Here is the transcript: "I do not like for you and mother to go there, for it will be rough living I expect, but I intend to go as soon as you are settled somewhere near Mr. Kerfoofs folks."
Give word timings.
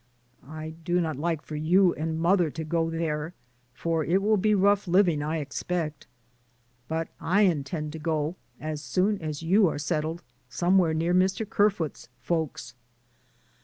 "I 0.47 0.71
do 0.83 0.99
not 0.99 1.15
like 1.17 1.43
for 1.43 1.55
you 1.55 1.93
and 1.93 2.19
mother 2.19 2.49
to 2.49 2.63
go 2.63 2.89
there, 2.89 3.35
for 3.71 4.03
it 4.03 4.23
will 4.23 4.35
be 4.35 4.55
rough 4.55 4.87
living 4.87 5.21
I 5.21 5.37
expect, 5.37 6.07
but 6.87 7.09
I 7.19 7.43
intend 7.43 7.93
to 7.93 7.99
go 7.99 8.35
as 8.59 8.81
soon 8.81 9.21
as 9.21 9.43
you 9.43 9.67
are 9.67 9.77
settled 9.77 10.23
somewhere 10.49 10.95
near 10.95 11.13
Mr. 11.13 11.45
Kerfoofs 11.47 12.07
folks." 12.19 12.73